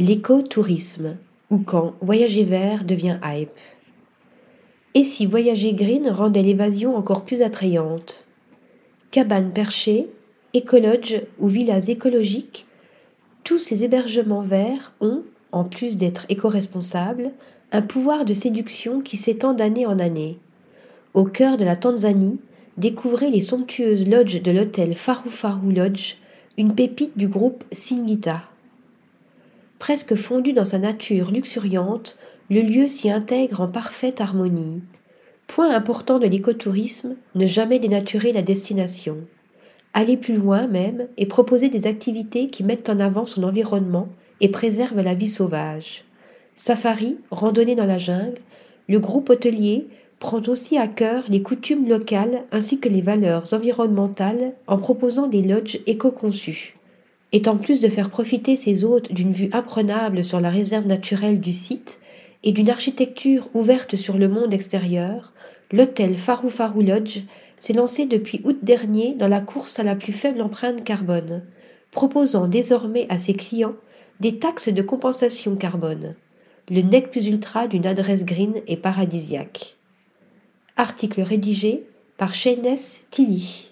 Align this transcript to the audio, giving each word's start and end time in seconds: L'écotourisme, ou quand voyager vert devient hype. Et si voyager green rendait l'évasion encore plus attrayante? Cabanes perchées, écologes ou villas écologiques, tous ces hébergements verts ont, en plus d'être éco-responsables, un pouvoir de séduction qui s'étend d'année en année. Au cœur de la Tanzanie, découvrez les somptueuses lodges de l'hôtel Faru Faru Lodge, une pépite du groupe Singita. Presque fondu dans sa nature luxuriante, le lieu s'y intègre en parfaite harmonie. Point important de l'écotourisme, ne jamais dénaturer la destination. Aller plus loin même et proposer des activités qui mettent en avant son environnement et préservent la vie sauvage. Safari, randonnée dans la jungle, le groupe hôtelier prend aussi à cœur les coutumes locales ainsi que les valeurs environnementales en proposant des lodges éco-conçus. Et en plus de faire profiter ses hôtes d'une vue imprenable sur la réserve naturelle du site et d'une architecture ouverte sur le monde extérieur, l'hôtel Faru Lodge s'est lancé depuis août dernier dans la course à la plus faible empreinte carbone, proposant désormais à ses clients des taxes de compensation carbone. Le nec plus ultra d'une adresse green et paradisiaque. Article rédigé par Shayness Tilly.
L'écotourisme, 0.00 1.16
ou 1.50 1.58
quand 1.58 1.94
voyager 2.00 2.44
vert 2.44 2.84
devient 2.84 3.18
hype. 3.24 3.50
Et 4.94 5.02
si 5.02 5.26
voyager 5.26 5.72
green 5.72 6.08
rendait 6.08 6.44
l'évasion 6.44 6.94
encore 6.94 7.24
plus 7.24 7.42
attrayante? 7.42 8.24
Cabanes 9.10 9.50
perchées, 9.50 10.06
écologes 10.54 11.22
ou 11.40 11.48
villas 11.48 11.88
écologiques, 11.88 12.66
tous 13.42 13.58
ces 13.58 13.82
hébergements 13.82 14.42
verts 14.42 14.92
ont, 15.00 15.24
en 15.50 15.64
plus 15.64 15.98
d'être 15.98 16.26
éco-responsables, 16.28 17.32
un 17.72 17.82
pouvoir 17.82 18.24
de 18.24 18.34
séduction 18.34 19.00
qui 19.00 19.16
s'étend 19.16 19.52
d'année 19.52 19.86
en 19.86 19.98
année. 19.98 20.38
Au 21.12 21.24
cœur 21.24 21.56
de 21.56 21.64
la 21.64 21.74
Tanzanie, 21.74 22.38
découvrez 22.76 23.30
les 23.32 23.42
somptueuses 23.42 24.06
lodges 24.06 24.42
de 24.42 24.52
l'hôtel 24.52 24.94
Faru 24.94 25.28
Faru 25.28 25.72
Lodge, 25.72 26.18
une 26.56 26.76
pépite 26.76 27.18
du 27.18 27.26
groupe 27.26 27.64
Singita. 27.72 28.44
Presque 29.78 30.16
fondu 30.16 30.52
dans 30.52 30.64
sa 30.64 30.78
nature 30.78 31.30
luxuriante, 31.30 32.16
le 32.50 32.62
lieu 32.62 32.88
s'y 32.88 33.10
intègre 33.10 33.60
en 33.60 33.68
parfaite 33.68 34.20
harmonie. 34.20 34.82
Point 35.46 35.70
important 35.74 36.18
de 36.18 36.26
l'écotourisme, 36.26 37.16
ne 37.34 37.46
jamais 37.46 37.78
dénaturer 37.78 38.32
la 38.32 38.42
destination. 38.42 39.18
Aller 39.94 40.16
plus 40.16 40.36
loin 40.36 40.66
même 40.66 41.06
et 41.16 41.26
proposer 41.26 41.68
des 41.68 41.86
activités 41.86 42.48
qui 42.48 42.64
mettent 42.64 42.90
en 42.90 42.98
avant 42.98 43.24
son 43.24 43.44
environnement 43.44 44.08
et 44.40 44.48
préservent 44.48 45.00
la 45.00 45.14
vie 45.14 45.28
sauvage. 45.28 46.04
Safari, 46.56 47.16
randonnée 47.30 47.76
dans 47.76 47.86
la 47.86 47.98
jungle, 47.98 48.40
le 48.88 48.98
groupe 48.98 49.30
hôtelier 49.30 49.86
prend 50.18 50.42
aussi 50.48 50.76
à 50.76 50.88
cœur 50.88 51.24
les 51.28 51.42
coutumes 51.42 51.88
locales 51.88 52.42
ainsi 52.50 52.80
que 52.80 52.88
les 52.88 53.00
valeurs 53.00 53.54
environnementales 53.54 54.54
en 54.66 54.78
proposant 54.78 55.28
des 55.28 55.42
lodges 55.42 55.78
éco-conçus. 55.86 56.77
Et 57.32 57.46
en 57.46 57.56
plus 57.56 57.80
de 57.80 57.88
faire 57.88 58.10
profiter 58.10 58.56
ses 58.56 58.84
hôtes 58.84 59.12
d'une 59.12 59.32
vue 59.32 59.50
imprenable 59.52 60.24
sur 60.24 60.40
la 60.40 60.50
réserve 60.50 60.86
naturelle 60.86 61.40
du 61.40 61.52
site 61.52 62.00
et 62.42 62.52
d'une 62.52 62.70
architecture 62.70 63.48
ouverte 63.54 63.96
sur 63.96 64.16
le 64.16 64.28
monde 64.28 64.54
extérieur, 64.54 65.34
l'hôtel 65.72 66.16
Faru 66.16 66.82
Lodge 66.82 67.20
s'est 67.58 67.74
lancé 67.74 68.06
depuis 68.06 68.40
août 68.44 68.58
dernier 68.62 69.14
dans 69.14 69.28
la 69.28 69.40
course 69.40 69.78
à 69.78 69.82
la 69.82 69.96
plus 69.96 70.12
faible 70.12 70.40
empreinte 70.40 70.84
carbone, 70.84 71.42
proposant 71.90 72.46
désormais 72.46 73.06
à 73.10 73.18
ses 73.18 73.34
clients 73.34 73.74
des 74.20 74.38
taxes 74.38 74.68
de 74.68 74.82
compensation 74.82 75.56
carbone. 75.56 76.14
Le 76.70 76.82
nec 76.82 77.10
plus 77.10 77.26
ultra 77.26 77.66
d'une 77.66 77.86
adresse 77.86 78.24
green 78.24 78.54
et 78.66 78.76
paradisiaque. 78.76 79.76
Article 80.76 81.22
rédigé 81.22 81.84
par 82.16 82.34
Shayness 82.34 83.06
Tilly. 83.10 83.67